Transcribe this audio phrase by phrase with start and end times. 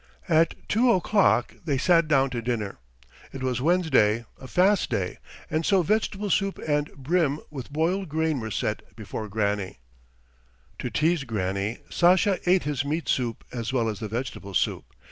[0.29, 2.79] At two o'clock they sat down to dinner.
[3.31, 8.39] It was Wednesday, a fast day, and so vegetable soup and bream with boiled grain
[8.39, 9.77] were set before Granny.
[10.79, 14.85] To tease Granny Sasha ate his meat soup as well as the vegetable soup.